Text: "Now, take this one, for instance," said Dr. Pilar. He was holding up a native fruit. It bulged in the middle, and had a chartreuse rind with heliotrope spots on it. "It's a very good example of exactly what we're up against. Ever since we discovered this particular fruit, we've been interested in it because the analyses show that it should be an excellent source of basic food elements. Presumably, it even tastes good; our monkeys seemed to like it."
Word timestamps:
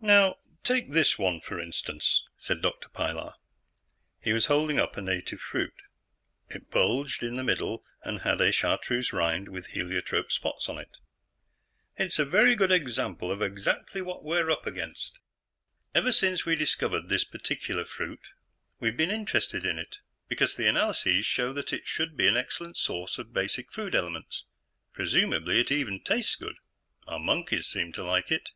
"Now, 0.00 0.36
take 0.62 0.92
this 0.92 1.18
one, 1.18 1.40
for 1.40 1.58
instance," 1.58 2.22
said 2.36 2.62
Dr. 2.62 2.88
Pilar. 2.88 3.34
He 4.22 4.32
was 4.32 4.46
holding 4.46 4.78
up 4.78 4.96
a 4.96 5.02
native 5.02 5.40
fruit. 5.40 5.74
It 6.50 6.70
bulged 6.70 7.20
in 7.20 7.34
the 7.34 7.42
middle, 7.42 7.84
and 8.04 8.20
had 8.20 8.40
a 8.40 8.52
chartreuse 8.52 9.12
rind 9.12 9.48
with 9.48 9.66
heliotrope 9.70 10.30
spots 10.30 10.68
on 10.68 10.78
it. 10.78 10.98
"It's 11.96 12.20
a 12.20 12.24
very 12.24 12.54
good 12.54 12.70
example 12.70 13.32
of 13.32 13.42
exactly 13.42 14.00
what 14.00 14.22
we're 14.22 14.52
up 14.52 14.68
against. 14.68 15.18
Ever 15.96 16.12
since 16.12 16.46
we 16.46 16.54
discovered 16.54 17.08
this 17.08 17.24
particular 17.24 17.84
fruit, 17.84 18.22
we've 18.78 18.96
been 18.96 19.10
interested 19.10 19.66
in 19.66 19.80
it 19.80 19.96
because 20.28 20.54
the 20.54 20.68
analyses 20.68 21.26
show 21.26 21.52
that 21.54 21.72
it 21.72 21.88
should 21.88 22.16
be 22.16 22.28
an 22.28 22.36
excellent 22.36 22.76
source 22.76 23.18
of 23.18 23.32
basic 23.32 23.72
food 23.72 23.96
elements. 23.96 24.44
Presumably, 24.92 25.58
it 25.58 25.72
even 25.72 25.98
tastes 26.00 26.36
good; 26.36 26.58
our 27.08 27.18
monkeys 27.18 27.66
seemed 27.66 27.94
to 27.94 28.04
like 28.04 28.30
it." 28.30 28.50